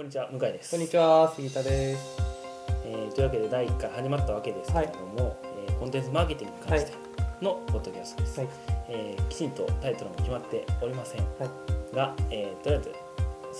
[0.00, 0.70] こんにちは向井です。
[0.70, 2.16] こんにちは、杉田です。
[2.86, 5.36] えーというわけで第1回始まったわけですけれども、
[5.68, 6.92] えーコンテンツマーケティングに関して
[7.42, 8.48] のポッドキャストです、はい。
[8.88, 11.44] えーきちんとタイトルも決まっておりませんは
[11.92, 11.94] い。
[11.94, 12.92] が、えーとりあえず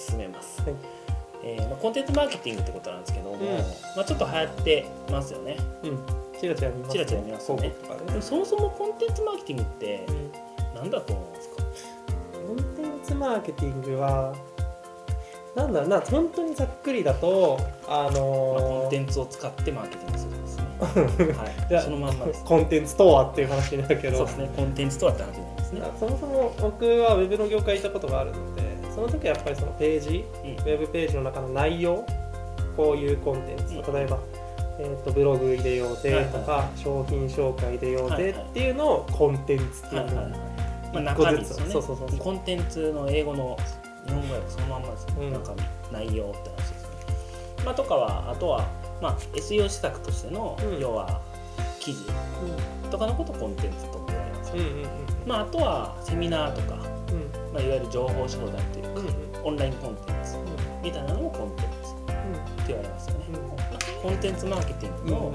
[0.09, 0.75] 進めます、はい。
[1.45, 3.43] えーまあ、コンテンツマーケティングってことなんですけども、うん。
[3.95, 5.59] まあ、ちょっと流行ってますよね。
[5.83, 5.98] うん。
[6.41, 7.75] チラチラ見ます、チラチラ見ますよね。
[8.23, 10.33] そもそもコンテンツマーケティングってうん。
[10.75, 11.57] 何だと思うんですか？
[12.48, 14.34] コンテンツマーケティングは、
[15.55, 20.65] なんだろうな、本当にざっくりだと、あまあ、コのーンテンツを使ってマーケティングするんですね。
[20.81, 22.45] はいやそのまんまです。
[22.45, 24.19] コンテンツとはっていう話になるけど。
[24.19, 24.51] そうですね。
[24.57, 25.83] コンテンツとはって話なんですね。
[25.99, 28.63] そもそも僕はウェブの業界にいたことがあるので
[28.95, 30.51] その時はやっぱりそのページうん。
[30.51, 32.07] ウェブページの中の内容
[32.77, 33.95] こういうコンテンツうん。
[33.95, 34.19] 例えば、
[34.79, 36.61] えー、とブログ入れようぜとか、はい。
[36.62, 38.33] は商品紹介入れようはいはい。
[38.33, 40.41] ぜっていうのをコンテンツっていうのにはいはいはい。
[40.93, 41.73] まあ、一個ずつ中身ですよね。
[41.73, 42.19] そうそうそう。
[42.19, 43.59] コンテンツの英語の
[44.06, 45.33] 日本語訳そのまんまですよ、うん。
[45.33, 45.62] 中身
[45.93, 46.97] 内容って話ですよね、
[47.65, 48.69] まあ、とかはあとは、
[49.01, 50.79] まあ、SEO 施策としての、うん。
[50.79, 51.20] 要は
[51.79, 52.05] 記事
[52.91, 54.87] とかのことをコンテンツと言われます、うんうんうん。
[55.27, 57.53] まあ、あとはセミナーとか、うん。
[57.53, 59.03] まあ、いわゆる情報商材というか、
[59.45, 60.37] オンラインコンテンツ
[60.83, 63.35] みたいなのもコンテンツって言われますよね、うん。
[63.35, 65.33] まあコンテンツマーケティングの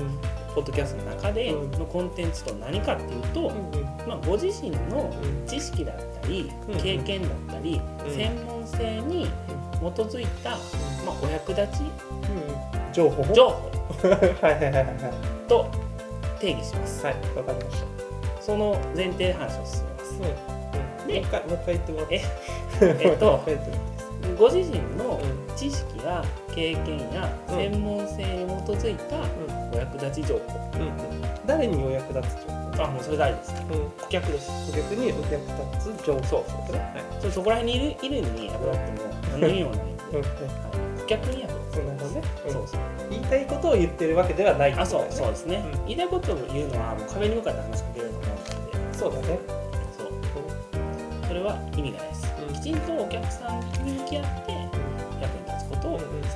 [0.56, 1.72] ポッドキャストの中でうん。
[1.72, 3.52] のコンテンツと何かっていうと、
[4.08, 5.14] まあ、ご自身の
[5.46, 8.16] 知識だったりうん経験だったり、うん。
[8.16, 10.58] 専門性に基づいた、ま
[11.12, 13.34] あ、お役立ちうん情報？
[13.34, 13.76] 情報。
[14.42, 14.96] はいはいはいはいはい。
[15.50, 15.68] と
[16.40, 17.86] 定義します、はいわかりました。
[18.42, 20.14] その前提で話を進めます。
[20.14, 21.08] うん。
[21.08, 22.22] でもう一回もう一回言ってもらって。
[22.82, 23.44] えっと
[24.38, 29.16] ご自身のうん知識や経験やうん専門性に基づいた
[29.72, 30.42] お役立ち情報、
[31.46, 32.56] 誰にお役立つ情報？
[32.84, 33.64] あもうそれ大事です。
[33.72, 33.90] うん。
[33.92, 34.52] 顧客です。
[34.76, 36.24] 逆にお役立つ情報。
[36.24, 37.22] そうそうねはい。
[37.22, 39.80] そそこら辺にいるいるに役立っても何の意味もない。
[39.80, 39.86] ん。
[39.88, 40.22] で、うん。
[40.22, 41.76] はい、顧客に役立つ。
[41.76, 42.22] なるほどね。
[42.46, 42.52] うん。
[42.52, 42.80] そうそう。
[43.10, 44.74] 言いたいことを言ってるわけではない。
[44.74, 45.86] あそうそうですね、うん。
[45.86, 48.98] 言いたいことを言うのはもう壁に向かって話しかけるようなもんなんで。
[48.98, 49.40] そうだね。
[49.98, 50.08] そう。
[51.28, 52.15] それは意味がない
[52.66, 54.52] きちんとお客さんに向き合って
[55.22, 56.28] 役に立つことを伝うんうんえる、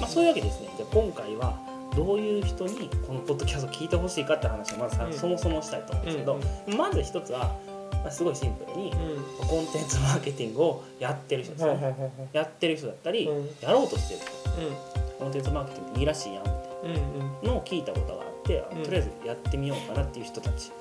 [0.00, 0.68] まあ、そういうわけですね。
[0.78, 1.60] じゃあ今回は
[1.94, 5.12] どういう人にこのポッドキャストを聞いてほしいかって話をまずさ、うん。
[5.12, 6.40] そもそもしたいと思うんですけど、
[6.74, 7.54] まず一つは、
[8.02, 12.10] まあ、すごいシンプルにうんコンテンツマーケティングをやってる人ですね、はいはいはいはい。
[12.32, 13.46] やってる人だったり、うん。
[13.60, 14.72] やろうとしてる人う
[15.18, 16.54] コンテンツマーケティングいいらしいやんみた
[16.88, 20.72] いんうんなのを聞いたことがあって、とりあえずやってみようかなっていう人たち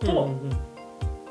[0.00, 0.56] うんと、うんうん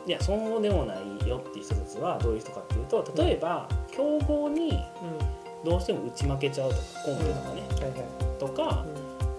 [0.09, 4.83] いやそうでもないよっていう人たちはどういう人かっていうと例えば競合に
[5.63, 7.97] どうしても打ち負けちゃうとかコンペとかね、はいは
[8.35, 8.39] い。
[8.39, 8.85] とか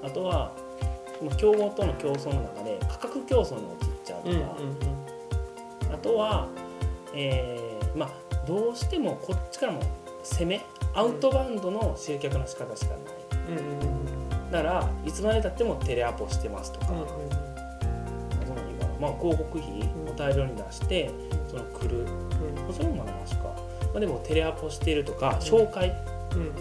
[0.04, 0.52] あとは
[1.36, 4.54] 競合との競争の中で価格競争に陥っちゃうとうんうんか、
[5.92, 6.46] あとは、
[7.14, 8.10] えーまあ
[8.46, 9.82] どうしてもこっちからも
[10.22, 10.64] 攻め
[10.94, 13.00] アウトバウンドの集客の仕方しかない。
[13.48, 13.58] うん。
[13.58, 14.00] うんうん
[14.50, 16.86] だからいつまでたってもテレアポしてますとか、
[19.00, 21.10] まあ、広告費を大量に出して
[21.48, 22.06] その来る。
[22.72, 23.54] それもまだましか、ま
[23.96, 25.92] あ、でもテレアポしてるとか紹介、
[26.34, 26.52] うん。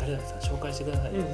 [0.00, 1.24] 誰々さん紹介してくださいとか、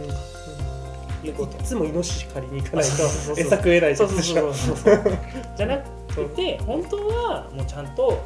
[1.24, 5.18] いいつもイノシシ借りに行かないと餌食えないそうそうそうそう
[5.56, 8.22] じゃなくて本当はもうちゃんと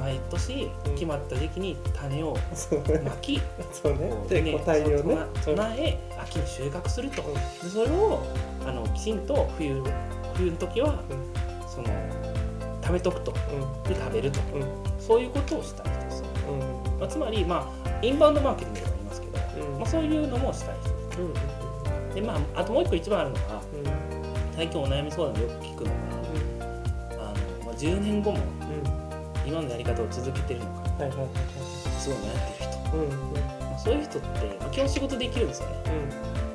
[0.00, 3.42] 毎年決まった時期に種をそう巻き、
[3.72, 4.10] そうね。
[4.28, 5.16] で個体をね。
[5.42, 7.22] 備え秋に収穫すると、
[7.62, 8.20] でそれを
[8.66, 9.80] あのきちんと冬
[10.34, 11.02] 冬の時は、
[11.66, 11.88] その
[12.82, 13.32] 食べとくと。
[13.52, 13.82] うん。
[13.82, 14.40] で食べると。
[14.54, 14.64] うん。
[14.98, 16.98] そういうことをしたい人です、うん。
[16.98, 19.78] まあ、つまり、まあ、インバウンドマーケティングとか言いますけど、うん。
[19.78, 21.20] まあ、そういうのもしたい人です。
[21.20, 21.26] うん。
[21.26, 21.34] うん
[22.14, 23.62] で、まあ、あともう一個一番あるのがうん。
[24.54, 25.96] 最近お悩み相談でよく聞くのが
[27.10, 29.48] あの、まあ、10年後もうん。
[29.48, 31.04] 今のやり方を続けてるのか。
[31.04, 31.28] はいはいはい
[32.04, 35.74] すごい悩んでる人、そういう人って、まあ、基本仕事できるんですよね。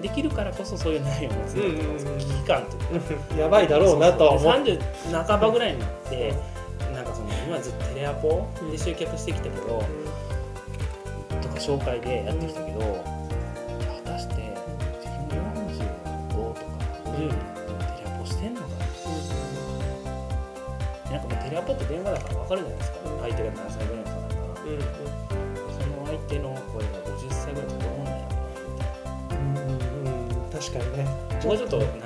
[0.01, 1.53] できるからこそそういう悩みを持つ
[2.17, 3.13] 危機感というか。
[3.31, 4.65] う んやばいだろうなとは思そううそう。
[4.65, 4.79] で
[5.11, 6.33] 30半ばぐらいになって
[6.93, 9.83] なんかその今ずっとテレアポで集客してきたけど、
[11.41, 12.85] とか紹介でやってきたけど、果
[14.11, 14.47] たして自
[15.29, 15.37] 分
[15.67, 16.61] 45とか
[17.05, 17.43] 50になって
[18.01, 18.73] テレアポしてんのかな。
[21.11, 23.21] なんかもうテレアポって電話だから分かるじゃないですか、うん。
[23.21, 24.79] 相手が何歳ぐらいの人だから、うんうん。
[25.73, 28.39] その相手の声が50歳ぐらいとどうなんやろ
[29.31, 31.03] うんうん確かにね
[31.43, 32.05] もうちょっとなんか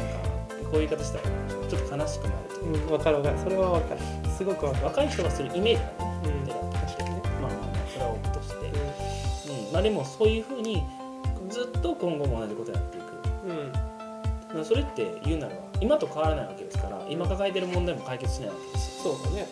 [0.71, 1.24] こういう言い方したら
[1.69, 4.01] ちょっと悲しくなるといううんわかるわかるそれはわかる
[4.38, 5.95] すごくわかる若い人がするイメージがね、
[6.25, 10.83] うんテレアポ確かにねまあまあまあそれは置くとして、ううんまあでもそういうふうに
[11.50, 19.48] ずっと今後も同じことやっていくうんそれって言うならば今と変わらないわけですから今抱えてる問題も解決しないわけですよそうだね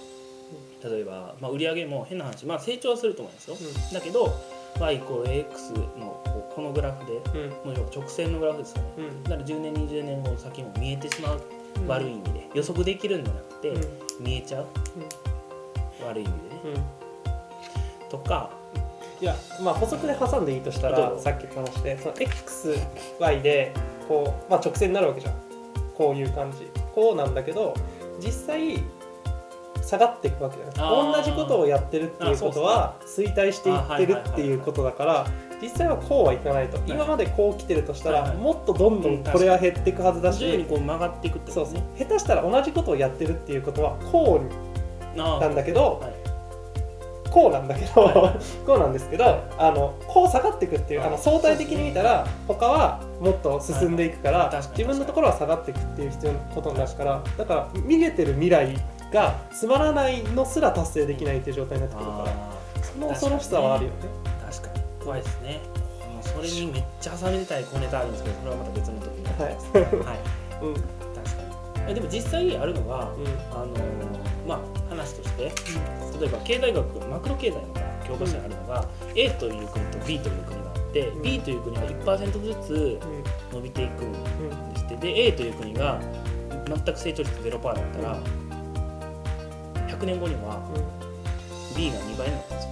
[0.83, 3.55] 例えば、まあ、売り上げも変な話、まあ、成長はすると思うんですよ、
[3.91, 4.33] うだけど
[4.79, 6.21] y イコール x の
[6.55, 7.73] このグラフでうん。
[7.73, 8.89] もう直線のグラフですよね。
[8.97, 9.23] うん。
[9.23, 11.41] だから10年20年後先も見えてしまう
[11.87, 12.49] 悪い意味で。
[12.53, 14.25] 予測できるんじゃなくて、うん。
[14.25, 14.67] 見えちゃう
[16.05, 16.33] 悪い意味
[16.63, 16.75] でね。
[18.05, 18.09] うん。
[18.09, 18.49] とか。
[19.21, 23.71] いやまあ補足で挟んでいいとしたらさっきの話でその XY で
[24.07, 25.35] こう、まあ、直線になるわけじゃん。
[25.95, 26.67] こういう感じ。
[26.95, 27.75] こうなんだけど
[28.19, 28.83] 実際
[29.81, 30.71] 下がっていくわけじゃな
[31.09, 35.27] い同じことをやってるっていうことは衰退していってるっていうことだから
[35.61, 36.79] 実際はこうはいかないと。
[36.87, 38.31] 今までこう来てるとしたはいはい。
[38.31, 41.81] らもっとどんどんこれは減っていくはずだ徐々にしこう曲がっていくってそうそう。
[41.97, 44.41] 下手したら同じことをやってるっていうことはこ
[45.15, 46.13] うあなんだけど、はい。
[47.29, 48.15] こうなんだけど、はい。
[48.15, 49.25] は いこうなんですけど、
[49.57, 58.75] あのこう下がっていくっていう、はいあの相対的に見たら他はもっと進んでいくから、はい自分のところは下がっていくっていう必要なことになるからだから見えてる未来
[59.11, 63.95] がつまらないのすら達成できないっていう状態になってくるからあその恐ろしさはあるよね。
[64.41, 64.83] ー確かに。
[65.03, 65.59] 怖いですね。
[66.21, 69.53] それにめっちゃ挟めたい小ネタあるんですけどそれはまた別の時にはい。
[70.05, 70.19] はい。
[70.65, 70.73] うん。
[70.73, 71.91] 確かに。
[71.91, 73.01] えでも実際あるのが、うん。
[73.51, 73.77] あのー
[74.47, 74.59] まあ
[74.89, 75.43] 話として
[76.19, 77.61] 例えば経済学マクロ経済の
[78.07, 78.85] 教科書にあるのが、
[79.15, 81.21] A という国と B という国があって、うん。
[81.21, 83.23] B という国が1%ずつうん。
[83.53, 84.09] 伸びていくんう
[84.53, 84.95] んですって。
[84.97, 85.99] で A という国が
[86.67, 88.17] 全く成長率0%だったら、
[89.97, 90.61] 100年後には
[91.75, 92.71] B が2倍になったんですよ。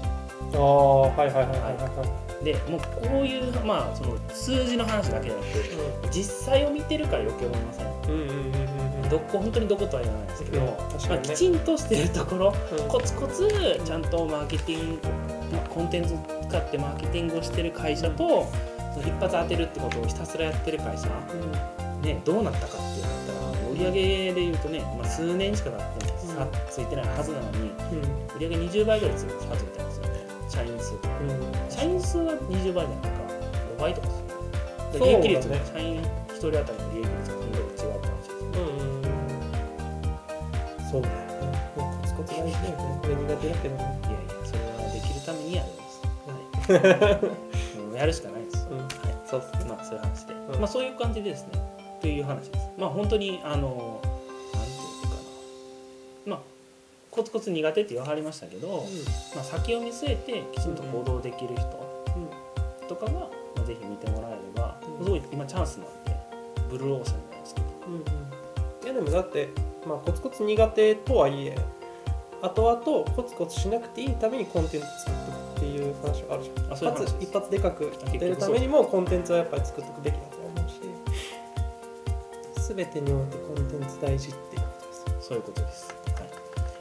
[0.51, 2.44] ああはいはいはいはいはい。
[2.44, 7.88] でもうこういう、まあ、その数字の話だけじゃなくて実際を見てるから余計思いません。
[7.88, 9.10] うんうんうんうんうん。
[9.10, 10.77] どこ本当にどことは言わないですけど、ね。
[11.10, 12.88] まあ、きちんとしてるところうん。
[12.88, 13.48] コツコツ
[13.83, 15.07] ちゃんとマーケティング
[15.51, 16.18] まあコンテンツを
[16.48, 18.48] 使ってマーケティングをしてる会社と
[18.94, 21.07] その一発当てるってことをひたすらやってる会社、
[22.01, 28.01] ね、どうなったかってなったら売上で言うとね、まあ、数年しか経ってない差ついてないはずなのにうん。
[28.38, 29.27] 売上20倍ぐらいつ差
[29.57, 30.09] ついてますよね
[30.50, 31.00] 社員数うん
[31.69, 33.19] 社員数は20倍じゃないか
[33.77, 39.03] 5倍とかですよ利益率が社員1人当たりの利益率がそのぐらい違うって話ですうん
[40.89, 41.19] そうだよね
[41.75, 44.12] コツコツ大事だよねこれ苦手だけどねい。
[44.12, 46.01] やいやそれはできるためにやるんです、
[46.71, 46.80] は
[47.77, 48.77] い、もうやるしかないです、うん。
[48.77, 48.88] はい。
[49.30, 50.59] そうまあそういう話で、うん。
[50.59, 51.53] まあそういう感じでですね。
[52.01, 52.69] という話です。
[52.77, 54.01] まあ本当にあの
[56.30, 56.40] まあ
[57.12, 58.86] コツコツ苦手って言わはりましたけど、
[59.36, 61.90] まあ、先を見据えてきちんと行動できる人
[62.88, 63.30] とかが、ま
[63.62, 65.06] あ、ぜひ見てもらえれば、うん。
[65.06, 66.16] すごい今チャンスなんで
[66.70, 67.68] ブルーオーシャンじゃないですけど。
[67.88, 68.02] うんうん。
[68.02, 69.50] いやでもだって、
[69.88, 71.58] まあ、コツコツ苦手とはいえ
[72.42, 76.74] 後々コツコツしなくていいためにコンテンツ作っておくっていう話はあるじゃん。
[76.74, 77.92] 一発一発でかく。
[78.12, 80.80] 出るためにもコンテンツはやっぱり作っておくべきだと思うし
[82.76, 85.10] 全てにおいてコンテンツ大事っていうことです。
[85.10, 86.08] よそういうことです。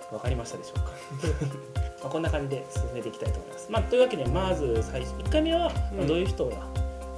[0.08, 0.14] はい。
[0.14, 0.90] わかりましたでしょうか？
[2.02, 3.66] まあこんな感じで進めていきたいと思います。
[3.70, 6.56] まあ、というわけで、まず最初、1回目は、まあどういう人が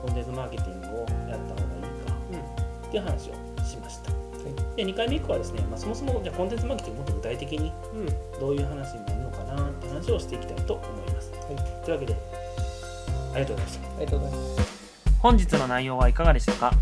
[0.02, 2.14] コンテンツマーケティングをやった方がいいか
[2.86, 3.34] っていう話を
[3.64, 4.10] しました。
[4.76, 7.72] で、2回目以降はですね、まあ、そもそもじゃあコンテンツマーケティングもっと具体的に
[8.40, 11.30] どういう話になるのかなって話をしていきたいと思います。
[11.32, 12.16] はい、というわけで、
[13.34, 13.86] ありがとうございました。
[13.88, 14.70] ありがとうございます
[15.20, 16.72] 本日の内容はいかがでしたか？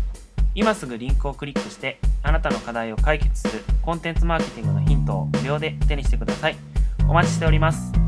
[0.55, 6.55] 今すぐリンクをクリックしてあなたの課題を解決するコンテンツマーケティングのヒントを無料で手にしてください。
[7.07, 7.98] お待ちしております。